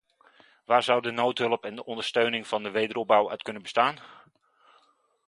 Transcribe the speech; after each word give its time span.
Waar 0.65 0.83
zou 0.83 1.01
de 1.01 1.11
noodhulp 1.11 1.63
en 1.65 1.75
de 1.75 1.85
ondersteuning 1.85 2.47
van 2.47 2.63
de 2.63 2.69
wederopbouw 2.71 3.29
uit 3.29 3.41
kunnen 3.41 3.61
bestaan? 3.61 3.99